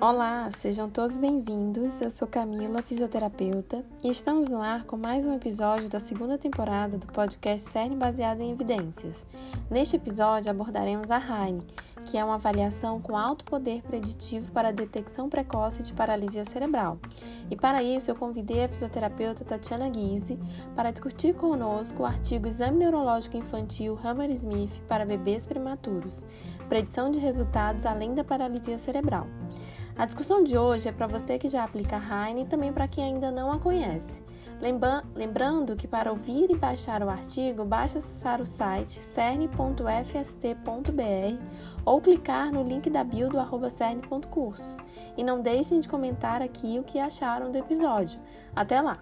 Olá, 0.00 0.50
sejam 0.58 0.90
todos 0.90 1.16
bem-vindos. 1.16 2.00
Eu 2.00 2.10
sou 2.10 2.26
Camila, 2.26 2.82
fisioterapeuta, 2.82 3.84
e 4.02 4.10
estamos 4.10 4.48
no 4.48 4.60
ar 4.60 4.82
com 4.84 4.96
mais 4.96 5.24
um 5.24 5.32
episódio 5.32 5.88
da 5.88 6.00
segunda 6.00 6.36
temporada 6.36 6.98
do 6.98 7.06
podcast 7.06 7.70
CERN 7.70 7.96
baseado 7.96 8.40
em 8.40 8.50
evidências. 8.50 9.24
Neste 9.70 9.94
episódio 9.94 10.50
abordaremos 10.50 11.12
a 11.12 11.16
HAINE, 11.16 11.64
que 12.06 12.18
é 12.18 12.24
uma 12.24 12.34
avaliação 12.34 13.00
com 13.00 13.16
alto 13.16 13.44
poder 13.44 13.82
preditivo 13.82 14.50
para 14.50 14.70
a 14.70 14.72
detecção 14.72 15.30
precoce 15.30 15.84
de 15.84 15.92
paralisia 15.92 16.44
cerebral. 16.44 16.98
E 17.48 17.54
para 17.54 17.80
isso 17.80 18.10
eu 18.10 18.16
convidei 18.16 18.64
a 18.64 18.68
fisioterapeuta 18.68 19.44
Tatiana 19.44 19.88
Guise 19.88 20.36
para 20.74 20.90
discutir 20.90 21.34
conosco 21.34 22.02
o 22.02 22.06
artigo 22.06 22.48
Exame 22.48 22.78
Neurológico 22.78 23.36
Infantil 23.36 23.96
Hammer-Smith 24.02 24.72
para 24.88 25.06
bebês 25.06 25.46
prematuros, 25.46 26.26
predição 26.68 27.12
de 27.12 27.20
resultados 27.20 27.86
além 27.86 28.12
da 28.12 28.24
paralisia 28.24 28.76
cerebral. 28.76 29.28
A 29.96 30.06
discussão 30.06 30.42
de 30.42 30.58
hoje 30.58 30.88
é 30.88 30.92
para 30.92 31.06
você 31.06 31.38
que 31.38 31.46
já 31.46 31.62
aplica 31.62 31.96
Heine 31.96 32.42
e 32.42 32.46
também 32.46 32.72
para 32.72 32.88
quem 32.88 33.04
ainda 33.04 33.30
não 33.30 33.52
a 33.52 33.60
conhece. 33.60 34.20
Lembrando 35.14 35.76
que 35.76 35.86
para 35.86 36.10
ouvir 36.10 36.50
e 36.50 36.56
baixar 36.56 37.00
o 37.02 37.08
artigo, 37.08 37.64
basta 37.64 37.98
acessar 37.98 38.40
o 38.40 38.46
site 38.46 38.98
cern.fst.br 38.98 39.54
ou 41.84 42.00
clicar 42.00 42.50
no 42.50 42.64
link 42.64 42.90
da 42.90 43.04
bio 43.04 43.28
do 43.28 43.38
arroba 43.38 43.70
cern.cursos. 43.70 44.76
E 45.16 45.22
não 45.22 45.40
deixem 45.40 45.78
de 45.78 45.88
comentar 45.88 46.42
aqui 46.42 46.78
o 46.78 46.82
que 46.82 46.98
acharam 46.98 47.52
do 47.52 47.58
episódio. 47.58 48.18
Até 48.56 48.80
lá! 48.80 48.98